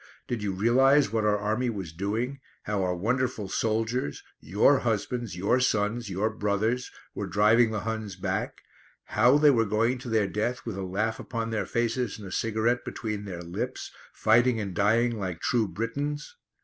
[0.27, 5.59] Did you realise what our Army was doing; how our wonderful soldiers your husbands, your
[5.59, 8.61] sons, your brothers were driving the Huns back;
[9.03, 12.31] how they were going to their death with a laugh upon their faces and a
[12.31, 16.35] cigarette between their lips, fighting and dying like true Britons?